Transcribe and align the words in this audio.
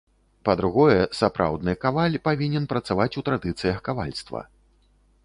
Па-другое, 0.47 0.95
сапраўдны 1.19 1.75
каваль 1.83 2.17
павінен 2.29 2.65
працаваць 2.73 3.07
у 3.21 3.23
традыцыях 3.29 3.77
кавальства. 3.89 4.41